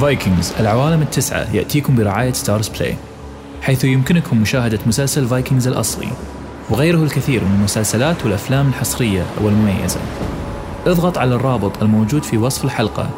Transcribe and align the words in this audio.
فايكنجز 0.00 0.52
العوالم 0.60 1.02
التسعة 1.02 1.54
يأتيكم 1.54 1.96
برعاية 1.96 2.32
ستارز 2.32 2.68
بلاي 2.68 2.96
حيث 3.62 3.84
يمكنكم 3.84 4.40
مشاهدة 4.40 4.78
مسلسل 4.86 5.26
فايكنجز 5.26 5.68
الأصلي 5.68 6.08
وغيره 6.70 7.02
الكثير 7.02 7.44
من 7.44 7.54
المسلسلات 7.58 8.24
والأفلام 8.24 8.68
الحصرية 8.68 9.22
والمميزة. 9.40 10.00
اضغط 10.86 11.18
على 11.18 11.34
الرابط 11.34 11.82
الموجود 11.82 12.22
في 12.22 12.38
وصف 12.38 12.64
الحلقة 12.64 13.10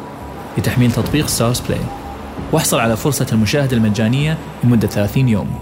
لتحميل 0.57 0.91
تطبيق 0.91 1.27
ستارز 1.27 1.59
بلاي 1.59 1.81
واحصل 2.51 2.79
على 2.79 2.97
فرصة 2.97 3.27
المشاهدة 3.31 3.77
المجانية 3.77 4.37
لمدة 4.63 4.87
30 4.87 5.29
يوم. 5.29 5.59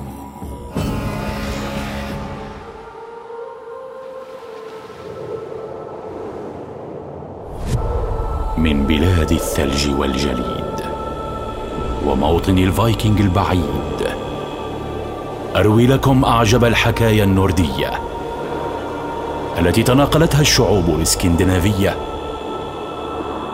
من 8.58 8.84
بلاد 8.88 9.32
الثلج 9.32 9.90
والجليد 9.90 10.67
وموطن 12.08 12.58
الفايكنج 12.58 13.22
البعيد. 13.22 14.08
أروي 15.56 15.88
لكم 15.88 16.26
أعجب 16.26 16.66
الحكايا 16.66 17.24
النورديه 17.24 17.92
التي 19.60 19.84
تناقلتها 19.84 20.42
الشعوب 20.42 20.90
الإسكندنافية 20.90 21.98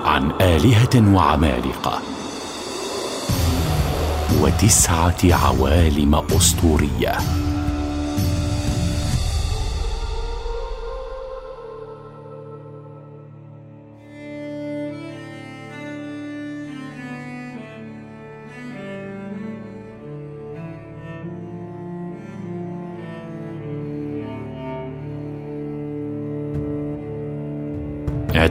عن 0.05 0.31
آلهة 0.41 1.15
وعمالقة. 1.15 1.99
وتسعة 4.41 5.17
عوالم 5.23 6.15
أسطورية. 6.15 7.42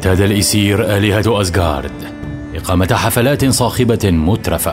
اعتاد 0.03 0.20
الإسير 0.20 0.97
آلهة 0.97 1.41
أزغارد 1.41 1.92
إقامة 2.55 2.95
حفلات 2.95 3.45
صاخبة 3.45 4.11
مترفة 4.11 4.72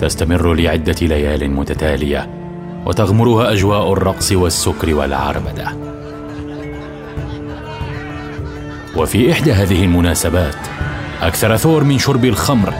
تستمر 0.00 0.54
لعدة 0.54 0.94
ليال 1.02 1.50
متتالية 1.50 2.30
وتغمرها 2.86 3.52
أجواء 3.52 3.92
الرقص 3.92 4.32
والسكر 4.32 4.94
والعربدة. 4.94 5.72
وفي 8.96 9.32
إحدى 9.32 9.52
هذه 9.52 9.84
المناسبات 9.84 10.56
أكثر 11.22 11.56
ثور 11.56 11.84
من 11.84 11.98
شرب 11.98 12.24
الخمر 12.24 12.74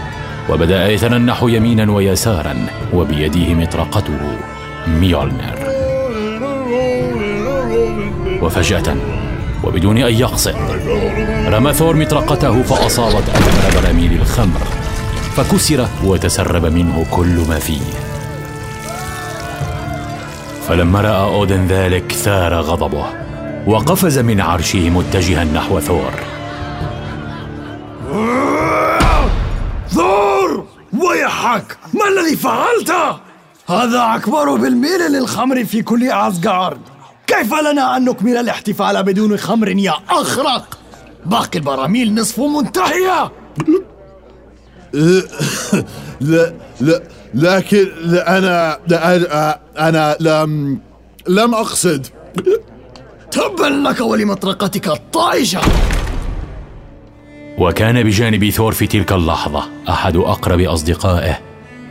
وبدأ 0.50 0.88
يتننح 0.88 1.42
يمينا 1.42 1.92
ويسارا 1.92 2.66
وبيده 2.94 3.54
مطرقته 3.54 4.20
ميولنر. 4.88 5.58
وفجأة 8.42 8.96
وبدون 9.64 9.98
أن 9.98 10.14
يقصد. 10.14 10.54
رمى 11.46 11.72
ثور 11.72 11.96
مطرقته 11.96 12.62
فأصابت 12.62 13.28
أكبر 13.28 13.80
براميل 13.80 14.12
الخمر 14.12 14.60
فكسر 15.36 15.88
وتسرب 16.04 16.66
منه 16.66 17.06
كل 17.10 17.44
ما 17.48 17.58
فيه. 17.58 17.80
فلما 20.68 21.00
رأى 21.00 21.34
أودن 21.34 21.66
ذلك 21.66 22.12
ثار 22.12 22.54
غضبه 22.54 23.06
وقفز 23.66 24.18
من 24.18 24.40
عرشه 24.40 24.90
متجها 24.90 25.44
نحو 25.44 25.80
ثور. 25.80 26.12
ثور! 29.88 30.64
ويحك! 30.92 31.76
ما 31.94 32.08
الذي 32.08 32.36
فعلت؟ 32.36 32.92
هذا 33.68 34.14
أكبر 34.14 34.56
بالميل 34.56 35.12
للخمر 35.12 35.64
في 35.64 35.82
كل 35.82 36.10
أسغارد 36.10 36.80
كيف 37.30 37.54
لنا 37.54 37.96
أن 37.96 38.04
نكمل 38.04 38.36
الاحتفال 38.36 39.02
بدون 39.02 39.36
خمر 39.36 39.68
يا 39.68 39.94
أخرق؟ 40.10 40.78
باقي 41.26 41.58
البراميل 41.58 42.14
نصف 42.14 42.40
منتهية. 42.40 43.32
لا 46.20 46.54
لا 46.80 47.02
لكن 47.34 47.88
لا 48.04 48.38
أنا 48.38 48.78
لا 48.86 49.60
أنا 49.78 50.16
لم 50.20 50.80
لم 51.28 51.54
أقصد. 51.54 52.06
تبا 53.30 53.88
لك 53.88 54.00
ولمطرقتك 54.00 54.88
الطائشة. 54.88 55.60
وكان 57.58 58.02
بجانب 58.02 58.50
ثور 58.50 58.72
في 58.72 58.86
تلك 58.86 59.12
اللحظة 59.12 59.64
أحد 59.88 60.16
أقرب 60.16 60.60
أصدقائه 60.60 61.38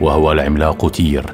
وهو 0.00 0.32
العملاق 0.32 0.90
تير 0.90 1.24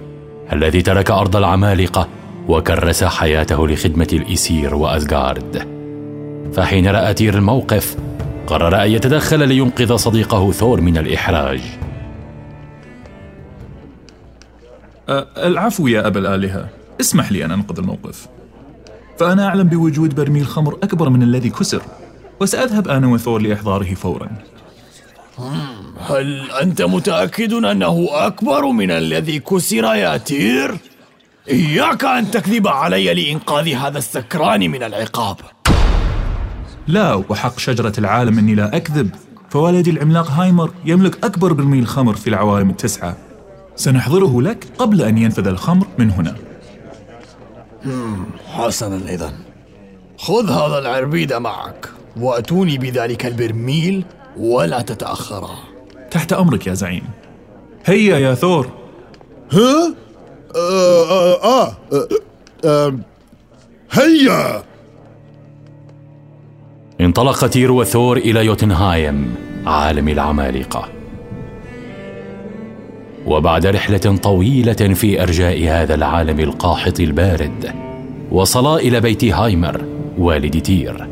الذي 0.52 0.82
ترك 0.82 1.10
أرض 1.10 1.36
العمالقة 1.36 2.08
وكرس 2.48 3.04
حياته 3.04 3.68
لخدمة 3.68 4.08
الإسير 4.12 4.74
وأزغارد. 4.74 5.68
فحين 6.54 6.88
رأى 6.88 7.14
تير 7.14 7.34
الموقف 7.34 7.96
قرر 8.46 8.84
أن 8.84 8.90
يتدخل 8.90 9.48
لينقذ 9.48 9.96
صديقه 9.96 10.52
ثور 10.52 10.80
من 10.80 10.98
الإحراج. 10.98 11.60
أه 15.08 15.26
العفو 15.36 15.86
يا 15.86 16.06
أبا 16.06 16.20
الآلهة. 16.20 16.68
اسمح 17.00 17.32
لي 17.32 17.44
أن 17.44 17.50
أنقذ 17.50 17.78
الموقف. 17.78 18.26
فأنا 19.18 19.46
أعلم 19.46 19.68
بوجود 19.68 20.14
برميل 20.14 20.46
خمر 20.46 20.74
أكبر 20.82 21.08
من 21.08 21.22
الذي 21.22 21.50
كسر. 21.50 21.82
وسأذهب 22.40 22.88
أنا 22.88 23.06
وثور 23.06 23.40
لإحضاره 23.40 23.94
فورا. 23.94 24.28
هل 26.00 26.50
أنت 26.62 26.82
متأكد 26.82 27.52
أنه 27.52 28.08
أكبر 28.10 28.66
من 28.66 28.90
الذي 28.90 29.38
كسر 29.38 29.84
يا 29.94 30.16
تير؟ 30.16 30.76
إياك 31.50 32.04
أن 32.04 32.30
تكذب 32.30 32.68
علي 32.68 33.14
لإنقاذ 33.14 33.68
هذا 33.68 33.98
السكران 33.98 34.60
من 34.70 34.82
العقاب. 34.82 35.36
لا 36.88 37.14
وحق 37.14 37.58
شجرة 37.58 37.92
العالم 37.98 38.38
إني 38.38 38.54
لا 38.54 38.76
أكذب. 38.76 39.10
فوالدي 39.50 39.90
العملاق 39.90 40.30
هايمر 40.30 40.70
يملك 40.84 41.24
أكبر 41.24 41.52
برميل 41.52 41.86
خمر 41.86 42.14
في 42.14 42.26
العوالم 42.26 42.70
التسعة. 42.70 43.16
سنحضره 43.76 44.42
لك 44.42 44.66
قبل 44.78 45.02
أن 45.02 45.18
ينفذ 45.18 45.46
الخمر 45.46 45.86
من 45.98 46.10
هنا. 46.10 46.36
حسنا 48.52 49.10
إذا 49.10 49.32
خذ 50.18 50.50
هذا 50.50 50.78
العربيد 50.78 51.32
معك 51.32 51.88
وأتوني 52.16 52.78
بذلك 52.78 53.26
البرميل 53.26 54.04
ولا 54.36 54.80
تتأخرا. 54.80 55.54
تحت 56.10 56.32
أمرك 56.32 56.66
يا 56.66 56.74
زعيم. 56.74 57.04
هيا 57.84 58.18
يا 58.18 58.34
ثور. 58.34 58.70
ها؟ 59.52 59.94
آه 60.56 61.76
آه, 62.64 62.94
هيا! 63.90 64.62
انطلق 67.00 67.46
تير 67.46 67.72
وثور 67.72 68.16
إلى 68.16 68.46
يوتنهايم 68.46 69.34
عالم 69.66 70.08
العمالقة. 70.08 70.88
وبعد 73.26 73.66
رحلة 73.66 74.16
طويلة 74.22 74.72
في 74.72 75.22
أرجاء 75.22 75.68
هذا 75.68 75.94
العالم 75.94 76.40
القاحط 76.40 77.00
البارد 77.00 77.74
وصلا 78.30 78.76
إلى 78.76 79.00
بيت 79.00 79.24
هايمر 79.24 79.84
والد 80.18 80.62
تير. 80.62 81.08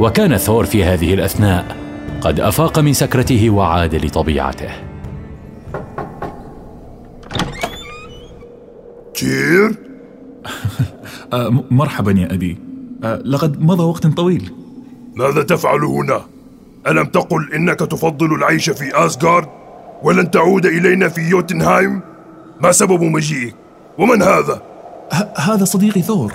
وكان 0.00 0.36
ثور 0.36 0.64
في 0.64 0.84
هذه 0.84 1.14
الأثناء 1.14 1.76
قد 2.20 2.40
أفاق 2.40 2.78
من 2.78 2.92
سكرته 2.92 3.50
وعاد 3.50 3.94
لطبيعته. 3.94 4.85
تير؟ 9.16 9.74
آه 11.32 11.64
مرحبا 11.70 12.12
يا 12.12 12.34
أبي 12.34 12.58
آه 13.04 13.16
لقد 13.16 13.62
مضى 13.62 13.82
وقت 13.82 14.06
طويل 14.06 14.52
ماذا 15.14 15.42
تفعل 15.42 15.84
هنا؟ 15.84 16.20
ألم 16.86 17.04
تقل 17.04 17.52
إنك 17.54 17.78
تفضل 17.80 18.34
العيش 18.34 18.70
في 18.70 19.06
آسغارد 19.06 19.48
ولن 20.02 20.30
تعود 20.30 20.66
إلينا 20.66 21.08
في 21.08 21.20
يوتنهايم؟ 21.20 22.00
ما 22.60 22.72
سبب 22.72 23.02
مجيئك؟ 23.02 23.54
ومن 23.98 24.22
هذا؟ 24.22 24.62
هذا 25.36 25.64
صديقي 25.64 26.02
ثور 26.02 26.32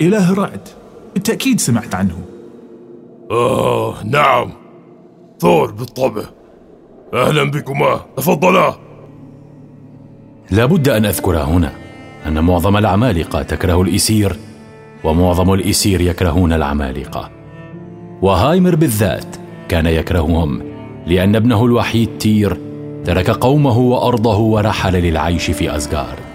إله 0.00 0.32
الرعد 0.32 0.68
بالتأكيد 1.14 1.60
سمعت 1.60 1.94
عنه 1.94 2.18
آه 3.30 3.94
نعم 4.04 4.50
ثور 5.40 5.70
بالطبع 5.70 6.22
أهلا 7.14 7.50
بكما 7.50 8.00
تفضلا 8.16 8.74
لابد 10.50 10.88
أن 10.88 11.04
أذكر 11.04 11.36
هنا 11.36 11.89
أن 12.26 12.44
معظم 12.44 12.76
العمالقة 12.76 13.42
تكره 13.42 13.82
الإسير 13.82 14.36
ومعظم 15.04 15.52
الإسير 15.52 16.00
يكرهون 16.00 16.52
العمالقة 16.52 17.30
وهايمر 18.22 18.74
بالذات 18.74 19.36
كان 19.68 19.86
يكرههم 19.86 20.62
لأن 21.06 21.36
ابنه 21.36 21.64
الوحيد 21.66 22.18
تير 22.18 22.60
ترك 23.04 23.30
قومه 23.30 23.78
وأرضه 23.78 24.38
ورحل 24.38 24.92
للعيش 24.92 25.50
في 25.50 25.76
أسغارد 25.76 26.30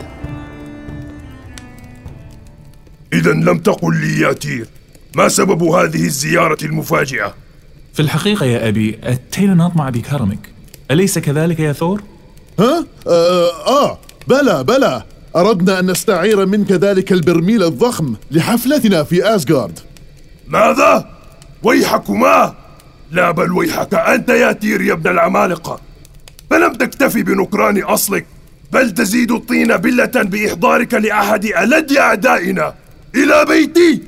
إذا 3.13 3.31
لم 3.31 3.57
تقل 3.57 3.95
لي 3.95 4.21
يا 4.21 4.33
تير 4.33 4.67
ما 5.15 5.27
سبب 5.27 5.63
هذه 5.63 6.05
الزيارة 6.05 6.57
المفاجئة؟ 6.63 7.33
في 7.93 7.99
الحقيقة 7.99 8.45
يا 8.45 8.67
أبي 8.67 8.99
أتينا 9.03 9.53
نطمع 9.53 9.89
بكرمك 9.89 10.49
أليس 10.91 11.19
كذلك 11.19 11.59
يا 11.59 11.73
ثور؟ 11.73 12.01
ها؟ 12.59 12.85
آه, 13.07 13.67
آه 13.67 13.97
بلى 14.27 14.63
بلى 14.63 15.03
أردنا 15.35 15.79
أن 15.79 15.91
نستعير 15.91 16.45
منك 16.45 16.71
ذلك 16.71 17.11
البرميل 17.11 17.63
الضخم 17.63 18.15
لحفلتنا 18.31 19.03
في 19.03 19.35
أسغارد. 19.35 19.79
ماذا؟ 20.47 21.09
ويحكما؟ 21.63 22.53
لا 23.11 23.31
بل 23.31 23.51
ويحك 23.51 23.93
أنت 23.93 24.29
يا 24.29 24.51
تير 24.51 24.81
يا 24.81 24.93
ابن 24.93 25.11
العمالقة. 25.11 25.79
فلم 26.49 26.73
تكتفي 26.73 27.23
بنكران 27.23 27.83
أصلك 27.83 28.25
بل 28.71 28.91
تزيد 28.93 29.31
الطين 29.31 29.77
بلة 29.77 30.11
بإحضارك 30.15 30.93
لأحد 30.93 31.45
ألد 31.45 31.97
أعدائنا. 31.97 32.73
إلى 33.15 33.45
بيتي! 33.45 34.01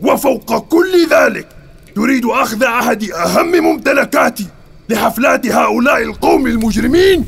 وفوق 0.00 0.58
كل 0.58 1.08
ذلك 1.10 1.48
تريد 1.94 2.24
أخذ 2.24 2.62
أحد 2.62 3.10
أهم 3.10 3.52
ممتلكاتي 3.64 4.46
لحفلات 4.88 5.46
هؤلاء 5.46 6.02
القوم 6.02 6.46
المجرمين؟ 6.46 7.24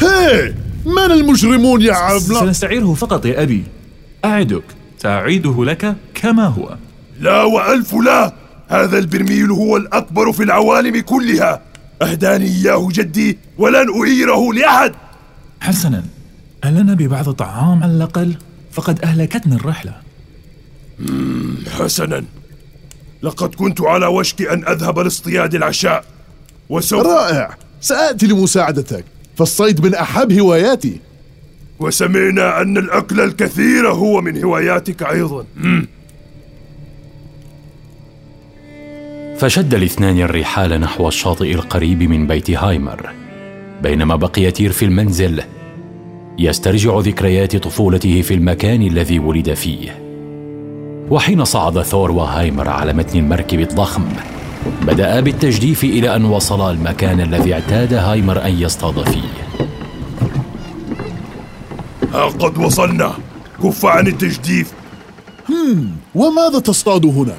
هي! 0.00 0.54
من 0.88 1.12
المجرمون 1.12 1.82
يا 1.82 1.94
عملاق 1.94 2.44
سنستعيره 2.44 2.94
فقط 2.94 3.26
يا 3.26 3.42
أبي. 3.42 3.64
أعدك. 4.24 4.64
سأعيده 4.98 5.64
لك 5.64 5.96
كما 6.14 6.46
هو. 6.46 6.76
لا 7.20 7.42
وألف 7.42 7.94
لا. 7.94 8.32
هذا 8.68 8.98
البرميل 8.98 9.50
هو 9.50 9.76
الأكبر 9.76 10.32
في 10.32 10.42
العوالم 10.42 11.00
كلها. 11.00 11.62
أهداني 12.02 12.46
إياه 12.46 12.88
جدي 12.92 13.38
ولن 13.58 13.86
أعيره 14.00 14.52
لأحد. 14.52 14.92
حسنا. 15.60 16.04
ألنا 16.64 16.94
ببعض 16.94 17.28
الطعام 17.28 17.82
على 17.82 17.92
الأقل؟ 17.92 18.34
فقد 18.72 19.00
أهلكتني 19.04 19.54
الرحلة. 19.54 19.94
حسنا. 21.78 22.24
لقد 23.22 23.54
كنت 23.54 23.80
على 23.80 24.06
وشك 24.06 24.42
أن 24.42 24.68
أذهب 24.68 24.98
لاصطياد 24.98 25.54
العشاء. 25.54 26.04
وسوف 26.68 27.06
رائع. 27.06 27.56
سآتي 27.80 28.26
لمساعدتك. 28.26 29.04
فالصيد 29.38 29.86
من 29.86 29.94
أحب 29.94 30.32
هواياتي. 30.32 31.00
وسمعنا 31.80 32.62
أن 32.62 32.76
الأكل 32.76 33.20
الكثير 33.20 33.88
هو 33.88 34.20
من 34.20 34.44
هواياتك 34.44 35.02
أيضا. 35.02 35.44
فشد 39.38 39.74
الاثنان 39.74 40.20
الرحال 40.20 40.80
نحو 40.80 41.08
الشاطئ 41.08 41.54
القريب 41.54 42.02
من 42.02 42.26
بيت 42.26 42.50
هايمر 42.50 43.10
بينما 43.82 44.16
بقي 44.16 44.50
تير 44.50 44.72
في 44.72 44.84
المنزل 44.84 45.42
يسترجع 46.38 46.98
ذكريات 46.98 47.56
طفولته 47.56 48.22
في 48.22 48.34
المكان 48.34 48.82
الذي 48.82 49.18
ولد 49.18 49.54
فيه. 49.54 50.02
وحين 51.10 51.44
صعد 51.44 51.82
ثور 51.82 52.10
وهايمر 52.10 52.68
على 52.68 52.92
متن 52.92 53.18
المركب 53.18 53.60
الضخم 53.60 54.04
بدأ 54.82 55.20
بالتجديف 55.20 55.84
إلى 55.84 56.16
أن 56.16 56.24
وصلا 56.24 56.70
المكان 56.70 57.20
الذي 57.20 57.54
اعتاد 57.54 57.94
هايمر 57.94 58.44
أن 58.44 58.60
يصطاد 58.60 59.08
فيه. 59.08 59.66
ها 62.12 62.24
قد 62.24 62.58
وصلنا. 62.58 63.12
كف 63.62 63.86
عن 63.86 64.06
التجديف. 64.06 64.72
وماذا 66.14 66.58
تصطاد 66.58 67.06
هنا؟ 67.06 67.36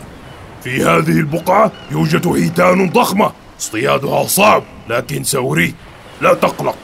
في 0.63 0.83
هذه 0.83 1.19
البقعة 1.19 1.71
يوجد 1.92 2.27
حيتان 2.33 2.89
ضخمة. 2.89 3.31
اصطيادها 3.60 4.24
صعب 4.27 4.63
لكن 4.89 5.24
سأريك 5.24 5.75
لا 6.21 6.33
تقلق. 6.33 6.75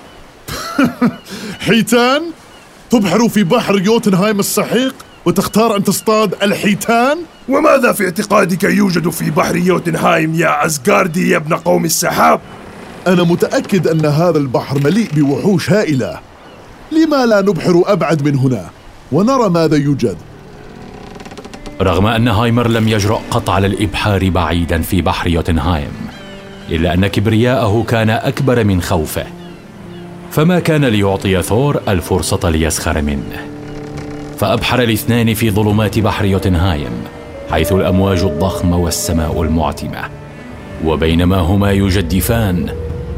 حيتان؟ 1.65 2.21
تبحر 2.89 3.29
في 3.29 3.43
بحر 3.43 3.79
يوتنهايم 3.79 4.39
السحيق؟ 4.39 4.95
وتختار 5.25 5.75
أن 5.75 5.83
تصطاد 5.83 6.35
الحيتان؟ 6.43 7.17
وماذا 7.49 7.91
في 7.91 8.05
اعتقادك 8.05 8.63
يوجد 8.63 9.09
في 9.09 9.31
بحر 9.31 9.55
يوتنهايم 9.55 10.35
يا 10.35 10.65
أسغاردي 10.65 11.29
يا 11.29 11.37
ابن 11.37 11.53
قوم 11.53 11.85
السحاب؟ 11.85 12.39
أنا 13.07 13.23
متأكد 13.23 13.87
أن 13.87 14.05
هذا 14.05 14.37
البحر 14.37 14.79
مليء 14.83 15.09
بوحوش 15.13 15.71
هائلة 15.71 16.19
لما 16.91 17.25
لا 17.25 17.41
نبحر 17.41 17.83
أبعد 17.85 18.27
من 18.27 18.35
هنا 18.35 18.69
ونرى 19.11 19.49
ماذا 19.49 19.77
يوجد 19.77 20.17
رغم 21.81 22.05
أن 22.05 22.27
هايمر 22.27 22.67
لم 22.67 22.87
يجرؤ 22.87 23.19
قط 23.31 23.49
على 23.49 23.67
الإبحار 23.67 24.29
بعيدا 24.29 24.81
في 24.81 25.01
بحر 25.01 25.27
يوتنهايم 25.27 25.91
إلا 26.69 26.93
أن 26.93 27.07
كبرياءه 27.07 27.85
كان 27.87 28.09
أكبر 28.09 28.63
من 28.63 28.81
خوفه 28.81 29.25
فما 30.31 30.59
كان 30.59 30.85
ليعطي 30.85 31.41
ثور 31.41 31.81
الفرصة 31.87 32.49
ليسخر 32.49 33.01
منه 33.01 33.54
فأبحر 34.39 34.81
الاثنان 34.83 35.33
في 35.33 35.51
ظلمات 35.51 35.99
بحر 35.99 36.25
يوتنهايم 36.25 36.91
حيث 37.51 37.71
الأمواج 37.71 38.19
الضخمة 38.23 38.77
والسماء 38.77 39.41
المعتمة. 39.41 39.99
وبينما 40.85 41.37
هما 41.37 41.71
يجدفان 41.71 42.69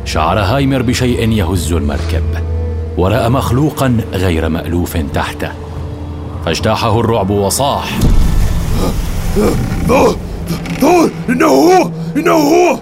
شعر 0.05 0.39
هايمر 0.39 0.81
بشيء 0.81 1.29
يهز 1.31 1.73
المركب 1.73 2.23
ورأى 2.97 3.29
مخلوقا 3.29 3.97
غير 4.13 4.49
مألوف 4.49 4.97
تحته. 5.13 5.51
فاجتاحه 6.45 6.99
الرعب 6.99 7.29
وصاح. 7.29 7.99
ثور 10.79 11.09
إنه 11.29 11.45
هو! 11.45 11.89
إنه 12.17 12.31
هو! 12.31 12.79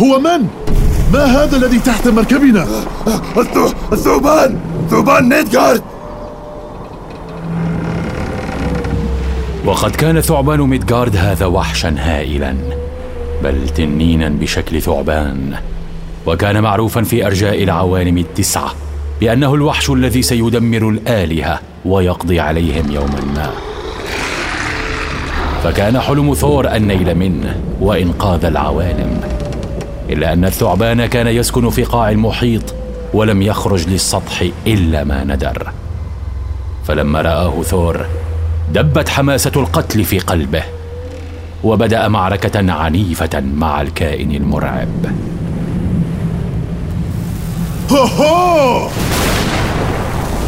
هو 0.00 0.18
من؟ 0.20 0.48
ما 1.12 1.24
هذا 1.24 1.56
الذي 1.56 1.78
تحت 1.78 2.08
مركبنا؟ 2.08 2.66
الث- 3.36 3.92
الثعبان 3.92 4.58
ثعبان 4.90 5.28
نيدغارد! 5.28 5.82
وقد 9.68 9.96
كان 9.96 10.20
ثعبان 10.20 10.60
ميدغارد 10.60 11.16
هذا 11.16 11.46
وحشا 11.46 11.94
هائلا 11.98 12.56
بل 13.42 13.68
تنينا 13.68 14.28
بشكل 14.28 14.82
ثعبان. 14.82 15.54
وكان 16.26 16.62
معروفا 16.62 17.02
في 17.02 17.26
أرجاء 17.26 17.62
العوالم 17.62 18.18
التسعة 18.18 18.74
بأنه 19.20 19.54
الوحش 19.54 19.90
الذي 19.90 20.22
سيدمر 20.22 20.88
الآلهة 20.88 21.60
ويقضي 21.84 22.40
عليهم 22.40 22.92
يوما 22.92 23.20
ما. 23.34 23.50
فكان 25.64 26.00
حلم 26.00 26.34
ثور 26.34 26.74
النيل 26.74 27.14
منه 27.14 27.60
وإنقاذ 27.80 28.44
العوالم 28.44 29.20
إلا 30.10 30.32
أن 30.32 30.44
الثعبان 30.44 31.06
كان 31.06 31.26
يسكن 31.26 31.70
في 31.70 31.84
قاع 31.84 32.10
المحيط 32.10 32.74
ولم 33.14 33.42
يخرج 33.42 33.88
للسطح 33.88 34.44
إلا 34.66 35.04
ما 35.04 35.24
ندر. 35.24 35.72
فلما 36.84 37.22
رآه 37.22 37.62
ثور 37.62 38.06
دبت 38.72 39.08
حماسة 39.08 39.52
القتل 39.56 40.04
في 40.04 40.18
قلبه 40.18 40.62
وبدأ 41.64 42.08
معركة 42.08 42.72
عنيفة 42.72 43.40
مع 43.40 43.80
الكائن 43.82 44.30
المرعب. 44.30 44.88
هو 47.90 48.88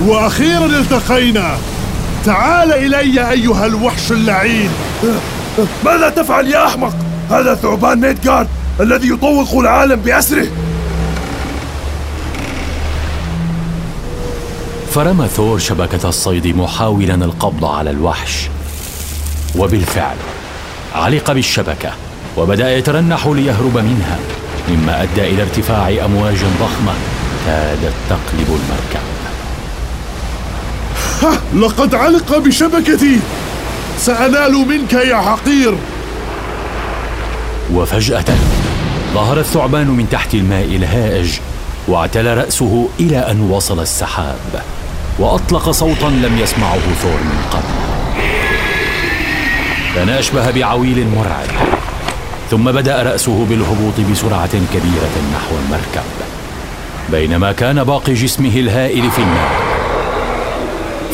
وأخيرا 0.06 0.66
التقينا. 0.66 1.56
تعال 2.25 2.73
إلي 2.73 3.30
أيها 3.30 3.66
الوحش 3.66 4.12
اللعين. 4.12 4.71
ماذا 5.85 6.09
تفعل 6.09 6.47
يا 6.47 6.66
أحمق؟ 6.66 6.97
هذا 7.30 7.54
ثعبان 7.54 8.00
نيدغارد 8.00 8.49
الذي 8.80 9.09
يطوق 9.11 9.54
العالم 9.54 9.97
بأسره. 9.97 10.47
فرمى 14.90 15.28
ثور 15.28 15.59
شبكة 15.59 16.09
الصيد 16.09 16.47
محاولا 16.47 17.14
القبض 17.14 17.64
على 17.64 17.90
الوحش. 17.90 18.49
وبالفعل 19.56 20.16
علق 20.94 21.32
بالشبكة 21.32 21.92
وبدأ 22.37 22.76
يترنح 22.76 23.26
ليهرب 23.26 23.78
منها 23.78 24.18
مما 24.68 25.02
أدى 25.02 25.20
إلى 25.20 25.42
ارتفاع 25.42 26.04
أمواج 26.04 26.37
ضخمة 26.61 26.92
كادت 27.47 27.92
تقلب 28.09 28.49
المركب. 28.49 29.11
لقد 31.54 31.94
علق 31.94 32.38
بشبكتي! 32.38 33.20
سأنال 33.99 34.52
منك 34.52 34.92
يا 34.92 35.16
حقير! 35.16 35.75
وفجأة 37.75 38.25
ظهر 39.14 39.40
الثعبان 39.40 39.87
من 39.87 40.09
تحت 40.11 40.35
الماء 40.35 40.64
الهائج 40.64 41.30
واعتلى 41.88 42.35
رأسه 42.35 42.88
إلى 43.00 43.18
أن 43.18 43.40
وصل 43.40 43.80
السحاب. 43.80 44.62
وأطلق 45.19 45.71
صوتا 45.71 46.07
لم 46.07 46.38
يسمعه 46.38 46.81
ثور 47.02 47.21
من 47.23 47.45
قبل. 47.50 47.75
كان 49.95 50.09
أشبه 50.09 50.50
بعويل 50.50 51.07
مرعب. 51.17 51.49
ثم 52.50 52.64
بدأ 52.64 53.02
رأسه 53.02 53.47
بالهبوط 53.49 54.00
بسرعة 54.12 54.50
كبيرة 54.75 55.14
نحو 55.35 55.55
المركب 55.64 56.05
بينما 57.11 57.52
كان 57.52 57.85
باقي 57.85 58.14
جسمه 58.14 58.57
الهائل 58.57 59.11
في 59.11 59.19
الماء 59.19 59.50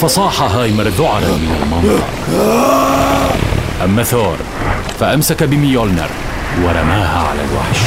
فصاح 0.01 0.43
هايمر 0.43 0.83
ذعرا 0.83 1.21
من 1.21 1.57
المنظر. 1.63 2.03
أما 3.85 4.03
ثور 4.03 4.37
فأمسك 5.01 5.43
بميولنر 5.43 6.09
ورماها 6.63 7.29
على 7.29 7.41
الوحش. 7.41 7.79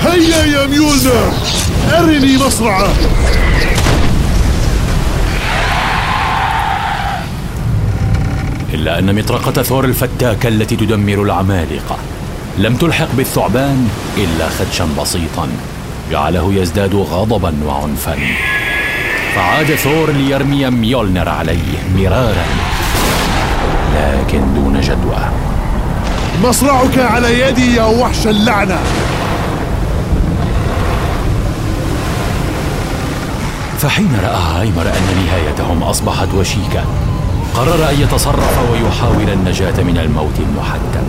هيا 0.00 0.44
يا 0.44 0.66
ميولنر 0.66 1.32
أرني 1.98 2.38
مصرعه. 2.38 2.88
إلا 8.74 8.98
أن 8.98 9.14
مطرقة 9.14 9.62
ثور 9.62 9.84
الفتاكة 9.84 10.48
التي 10.48 10.76
تدمر 10.76 11.22
العمالقة. 11.22 11.96
لم 12.58 12.76
تلحق 12.76 13.08
بالثعبان 13.16 13.88
إلا 14.16 14.48
خدشا 14.48 14.88
بسيطا 15.00 15.48
جعله 16.10 16.52
يزداد 16.54 16.94
غضبا 16.94 17.54
وعنفا. 17.66 18.16
فعاد 19.34 19.74
ثور 19.74 20.10
ليرمي 20.10 20.70
ميولنر 20.70 21.28
عليه 21.28 21.82
مرارا 21.96 22.46
لكن 23.94 24.54
دون 24.54 24.80
جدوى. 24.80 25.30
مصرعك 26.44 26.98
على 26.98 27.40
يدي 27.40 27.76
يا 27.76 27.84
وحش 27.84 28.26
اللعنة. 28.26 28.78
فحين 33.78 34.18
رأى 34.22 34.60
هايمر 34.60 34.82
أن 34.82 35.26
نهايتهم 35.26 35.82
أصبحت 35.82 36.28
وشيكة 36.34 36.84
قرر 37.54 37.90
أن 37.90 38.00
يتصرف 38.00 38.70
ويحاول 38.72 39.30
النجاة 39.30 39.82
من 39.82 39.98
الموت 39.98 40.34
المحتم 40.38 41.06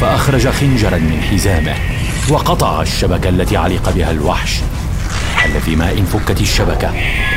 فأخرج 0.00 0.48
خنجرا 0.48 0.98
من 0.98 1.22
حزامه 1.30 1.74
وقطع 2.30 2.82
الشبكة 2.82 3.28
التي 3.28 3.56
علق 3.56 3.90
بها 3.90 4.10
الوحش 4.10 4.60
حل 5.36 5.60
في 5.60 5.76
ماء 5.76 6.02
فكت 6.12 6.40
الشبكة 6.40 6.88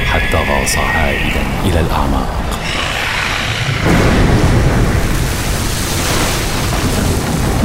حتى 0.05 0.37
غاص 0.37 0.77
عائدا 0.77 1.41
إلى 1.65 1.79
الأعماق. 1.79 2.27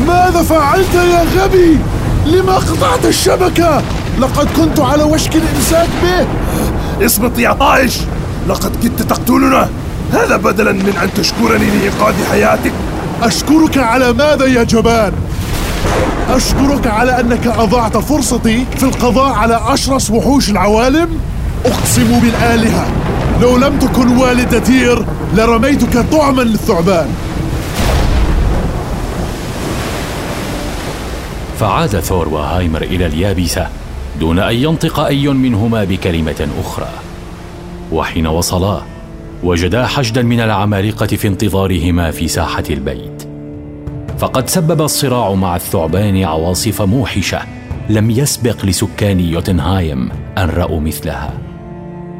ماذا 0.06 0.42
فعلت 0.42 0.94
يا 0.94 1.42
غبي؟ 1.42 1.78
لما 2.26 2.54
قطعت 2.54 3.04
الشبكة؟ 3.04 3.82
لقد 4.18 4.48
كنت 4.56 4.80
على 4.80 5.02
وشك 5.02 5.36
الإمساك 5.36 5.88
به. 6.02 6.26
اصمت 7.06 7.38
يا 7.38 7.52
طائش 7.52 7.98
لقد 8.48 8.76
كدت 8.82 9.02
تقتلنا. 9.02 9.68
هذا 10.12 10.36
بدلا 10.36 10.72
من 10.72 10.98
أن 11.02 11.14
تشكرني 11.14 11.66
لإنقاذ 11.66 12.14
حياتك. 12.30 12.72
أشكرك 13.22 13.78
على 13.78 14.12
ماذا 14.12 14.46
يا 14.46 14.62
جبان؟ 14.62 15.12
أشكرك 16.30 16.86
على 16.86 17.20
أنك 17.20 17.46
أضعت 17.46 17.96
فرصتي 17.96 18.66
في 18.76 18.82
القضاء 18.82 19.32
على 19.32 19.60
أشرس 19.66 20.10
وحوش 20.10 20.50
العوالم؟ 20.50 21.20
أقسم 21.64 22.20
بالآلهة 22.20 22.86
لو 23.40 23.56
لم 23.56 23.78
تكن 23.78 24.16
والدة 24.16 24.58
تير 24.58 25.04
لرميتك 25.34 26.04
طعما 26.12 26.42
للثعبان. 26.42 27.08
فعاد 31.60 32.00
ثور 32.00 32.28
وهايمر 32.28 32.82
إلى 32.82 33.06
اليابسة 33.06 33.66
دون 34.20 34.38
أن 34.38 34.54
ينطق 34.54 35.00
أي 35.00 35.28
منهما 35.28 35.84
بكلمة 35.84 36.48
أخرى. 36.64 36.88
وحين 37.92 38.26
وصلا 38.26 38.80
وجدا 39.42 39.86
حشدا 39.86 40.22
من 40.22 40.40
العمالقة 40.40 41.06
في 41.06 41.28
انتظارهما 41.28 42.10
في 42.10 42.28
ساحة 42.28 42.64
البيت. 42.70 43.28
فقد 44.18 44.48
سبب 44.48 44.82
الصراع 44.82 45.34
مع 45.34 45.56
الثعبان 45.56 46.24
عواصف 46.24 46.82
موحشة 46.82 47.40
لم 47.90 48.10
يسبق 48.10 48.64
لسكان 48.64 49.20
يوتنهايم 49.20 50.08
أن 50.38 50.48
رأوا 50.48 50.80
مثلها. 50.80 51.32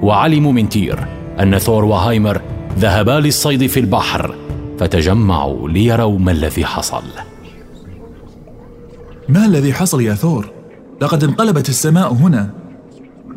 وعلموا 0.03 0.53
من 0.53 0.69
تير 0.69 1.07
أن 1.41 1.59
ثور 1.59 1.85
وهايمر 1.85 2.41
ذهبا 2.79 3.21
للصيد 3.21 3.67
في 3.67 3.81
البحر 3.81 4.35
فتجمعوا 4.79 5.69
ليروا 5.69 6.19
ما 6.19 6.33
الذي 6.33 6.67
حصل. 6.67 7.03
ما 9.29 9.47
الذي 9.47 9.73
حصل 9.73 10.03
يا 10.03 10.15
ثور؟ 10.15 10.51
لقد 11.01 11.25
انقلبت 11.25 11.69
السماء 11.69 12.13
هنا. 12.13 12.51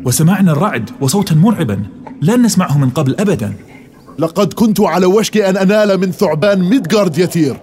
وسمعنا 0.04 0.52
الرعد 0.52 0.90
وصوتا 1.00 1.34
مرعبا 1.34 1.82
لن 2.22 2.42
نسمعه 2.42 2.78
من 2.78 2.90
قبل 2.90 3.16
أبدا. 3.20 3.54
لقد 4.18 4.52
كنت 4.52 4.80
على 4.80 5.06
وشك 5.06 5.36
أن 5.36 5.56
أنال 5.56 6.00
من 6.00 6.12
ثعبان 6.12 6.58
ميدغارد 6.58 7.18
يتير 7.18 7.56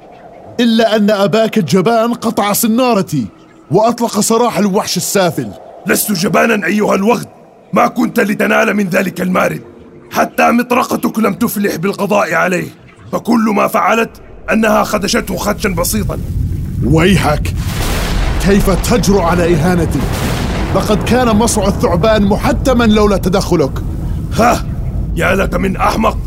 إلا 0.59 0.95
أن 0.95 1.09
أباك 1.09 1.57
الجبان 1.57 2.13
قطع 2.13 2.53
سنارتي 2.53 3.27
وأطلق 3.71 4.19
سراح 4.19 4.57
الوحش 4.57 4.97
السافل. 4.97 5.47
لست 5.87 6.11
جبانا 6.11 6.67
أيها 6.67 6.95
الوغد 6.95 7.27
ما 7.73 7.87
كنت 7.87 8.19
لتنال 8.19 8.73
من 8.73 8.89
ذلك 8.89 9.21
المارد. 9.21 9.61
حتى 10.11 10.51
مطرقتك 10.51 11.19
لم 11.19 11.33
تفلح 11.33 11.75
بالقضاء 11.75 12.33
عليه 12.33 12.67
فكل 13.11 13.53
ما 13.55 13.67
فعلت 13.67 14.09
أنها 14.51 14.83
خدشته 14.83 15.37
خدشا 15.37 15.69
بسيطا. 15.69 16.17
ويحك 16.85 17.53
كيف 18.45 18.69
تجرؤ 18.69 19.21
على 19.21 19.55
إهانتي؟ 19.55 19.99
لقد 20.75 21.03
كان 21.03 21.35
مصرع 21.35 21.67
الثعبان 21.67 22.25
محتما 22.25 22.83
لولا 22.83 23.17
تدخلك. 23.17 23.71
ها 24.33 24.65
يا 25.15 25.35
لك 25.35 25.55
من 25.55 25.77
أحمق. 25.77 26.17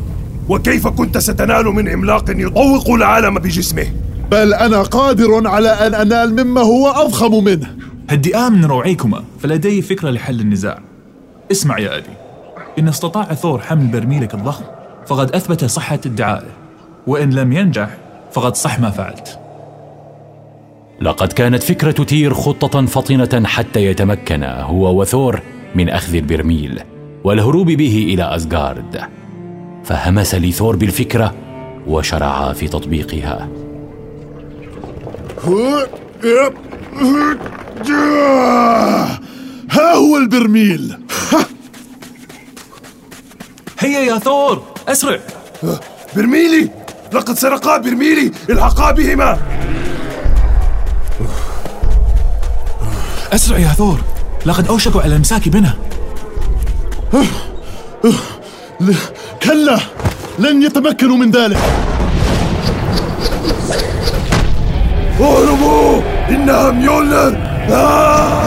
وكيف 0.49 0.89
كنت 0.89 1.19
ستنال 1.19 1.65
من 1.65 1.89
عملاق 1.89 2.25
يطوق 2.29 2.91
العالم 2.91 3.35
بجسمه؟ 3.35 3.87
بل 4.31 4.55
أنا 4.55 4.83
قادر 4.83 5.49
على 5.49 5.69
أن 5.69 5.95
أنال 5.95 6.45
مما 6.45 6.61
هو 6.61 6.89
أضخم 6.89 7.45
منه. 7.45 7.77
هدئا 8.11 8.49
من 8.49 8.65
روعيكما 8.65 9.25
فلدي 9.41 9.83
فكرة 9.83 10.11
لحل 10.11 10.41
النزاع. 10.41 10.79
اسمع 11.51 11.79
يا 11.79 11.97
أبي 11.97 12.11
إن 12.79 12.89
استطاع 12.89 13.25
ثور 13.25 13.59
حمل 13.59 13.87
برميلك 13.87 14.35
الضخم 14.35 14.65
فقد 15.07 15.35
أثبت 15.35 15.65
صحة 15.65 16.01
ادعائه. 16.07 16.51
وإن 17.07 17.31
لم 17.31 17.53
ينجح 17.53 17.97
فقد 18.33 18.57
صح 18.57 18.81
ما 18.81 18.91
فعلت. 18.91 19.39
لقد 21.01 21.33
كانت 21.33 21.63
فكرة 21.63 22.05
تير 22.05 22.35
خطة 22.35 22.87
فطنة 22.87 23.47
حتى 23.47 23.85
يتمكن 23.87 24.45
هو 24.45 25.01
وثور 25.01 25.41
من 25.75 25.89
أخذ 25.89 26.15
البرميل 26.15 26.81
والهروب 27.25 27.67
به 27.67 28.07
إلى 28.15 28.37
أسغارد 28.37 29.01
فهمس 29.85 30.35
لثور 30.35 30.77
بالفكرة 30.77 31.35
وشرعا 31.87 32.53
في 32.53 32.69
تطبيقها. 32.69 33.49
ها 39.71 39.95
هو 39.95 40.17
البرميل. 40.17 40.99
هيا 43.79 43.99
يا 44.01 44.19
ثور 44.19 44.63
أسرع. 44.89 45.19
برميلي 46.17 46.71
لقد 47.13 47.39
سرقا 47.39 47.79
برميلي 47.79 48.33
الحقا 48.51 48.91
بهما. 48.93 49.39
أسرع 53.33 53.59
يا 53.59 53.69
ثور 53.69 54.01
لقد 54.47 54.69
أوشكوا 54.69 55.01
على 55.01 55.11
الإمساك 55.11 55.49
بنا. 55.49 55.75
ل- 58.81 58.95
كلا! 59.45 59.79
لن 60.39 60.63
يتمكنوا 60.63 61.17
من 61.17 61.31
ذلك! 61.31 61.59
اهربوا 65.21 66.01
إنها 66.31 66.71
ميولنر 66.71 67.37
آه! 67.71 68.47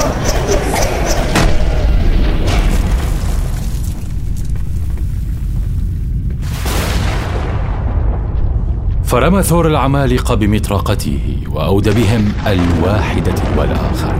فرمى 9.04 9.44
ثور 9.44 9.68
العمالقة 9.68 10.36
بمطرقته 10.36 11.20
وأودى 11.52 11.90
بهم 11.90 12.34
الواحدة 12.48 13.34
والآخر. 13.58 14.16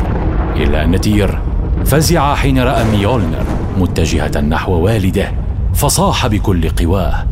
إلا 0.56 0.84
أن 0.84 1.02
تير 1.02 1.40
فزع 1.86 2.36
حين 2.36 2.60
رأى 2.60 2.84
ميولنر 2.84 3.44
متجهة 3.78 4.42
نحو 4.42 4.72
والده. 4.72 5.45
فصاح 5.76 6.28
بكل 6.28 6.70
قواه. 6.70 7.28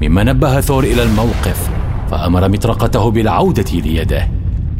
مما 0.00 0.22
نبه 0.22 0.60
ثور 0.60 0.84
إلى 0.84 1.02
الموقف 1.02 1.70
فأمر 2.10 2.48
مطرقته 2.48 3.10
بالعودة 3.10 3.80
ليده 3.80 4.28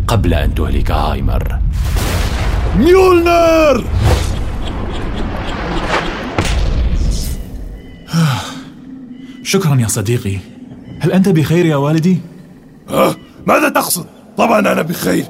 قبل 0.09 0.35
أن 0.35 0.55
تهلك 0.55 0.91
هايمر. 0.91 1.59
ميولنر! 2.77 3.85
شكرا 9.43 9.75
يا 9.81 9.87
صديقي. 9.87 10.39
هل 11.01 11.13
أنت 11.13 11.29
بخير 11.29 11.67
يا 11.67 11.77
والدي؟ 11.77 12.19
ماذا 13.47 13.69
تقصد؟ 13.69 14.07
طبعا 14.37 14.59
أنا 14.59 14.83
بخير. 14.83 15.25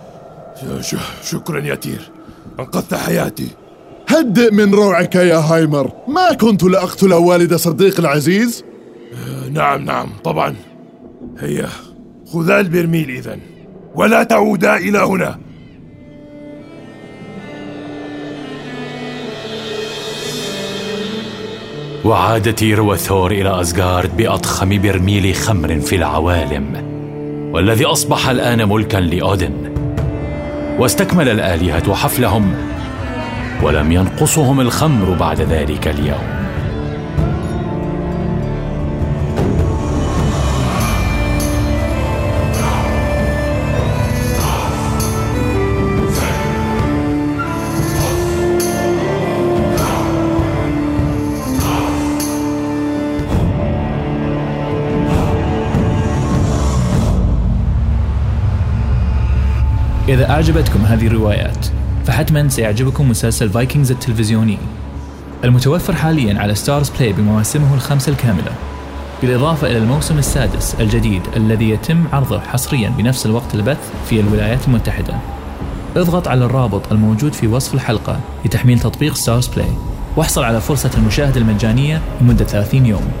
شكرا 1.30 1.60
يا 1.60 1.74
تير. 1.74 2.10
أنقذت 2.60 2.94
حياتي. 2.94 3.48
هدئ 4.08 4.54
من 4.54 4.74
روعك 4.74 5.14
يا 5.14 5.36
هايمر. 5.36 5.92
ما 6.08 6.32
كنت 6.32 6.62
لأقتل 6.64 7.14
والد 7.14 7.54
صديق 7.54 8.00
العزيز؟ 8.00 8.64
آه، 9.12 9.48
نعم 9.48 9.84
نعم 9.84 10.08
طبعا. 10.24 10.54
هيا 11.38 11.68
خذا 12.32 12.60
البرميل 12.60 13.10
إذا 13.10 13.38
ولا 13.94 14.22
تعودا 14.22 14.76
إلى 14.76 14.98
هنا. 14.98 15.38
وعاد 22.04 22.54
تير 22.54 22.80
وثور 22.80 23.30
إلى 23.30 23.60
أسغارد 23.60 24.16
بأضخم 24.16 24.82
برميل 24.82 25.34
خمر 25.34 25.80
في 25.80 25.96
العوالم 25.96 26.88
والذي 27.54 27.84
أصبح 27.84 28.28
الآن 28.28 28.68
ملكا 28.68 28.96
لأودن. 28.96 29.52
واستكمل 30.78 31.28
الآلهة 31.28 31.94
حفلهم 31.94 32.54
ولم 33.62 33.92
ينقصهم 33.92 34.60
الخمر 34.60 35.12
بعد 35.14 35.40
ذلك 35.40 35.88
اليوم. 35.88 36.38
إذا 60.08 60.30
أعجبتكم 60.30 60.80
هذه 60.80 61.06
الروايات 61.06 61.66
فحتما 62.08 62.48
سيعجبكم 62.48 63.08
مسلسل 63.08 63.50
فايكنجز 63.50 63.90
التلفزيوني. 63.90 64.58
المتوفر 65.44 65.94
حاليا 65.94 66.38
على 66.38 66.54
ستارز 66.54 66.90
بلاي 66.90 67.12
بمواسمه 67.12 67.74
الخمسة 67.74 68.12
الكاملة. 68.12 68.52
بالإضافة 69.22 69.66
إلى 69.66 69.78
الموسم 69.78 70.18
السادس 70.18 70.74
الجديد 70.80 71.22
الذي 71.36 71.70
يتم 71.70 72.04
عرضه 72.12 72.40
حصريا 72.40 72.88
بنفس 72.98 73.26
الوقت 73.26 73.54
البث 73.54 73.92
في 74.08 74.20
الولايات 74.20 74.68
المتحدة. 74.68 75.14
اضغط 75.96 76.28
على 76.28 76.44
الرابط 76.44 76.92
الموجود 76.92 77.32
في 77.32 77.46
وصف 77.46 77.74
الحلقة 77.74 78.20
لتحميل 78.44 78.78
تطبيق 78.78 79.14
ستارز 79.14 79.46
بلاي 79.46 79.72
واحصل 80.16 80.44
على 80.44 80.60
فرصة 80.60 80.90
المشاهدة 80.98 81.40
المجانية 81.40 82.02
لمدة 82.20 82.44
30 82.44 82.86
يوم. 82.86 83.12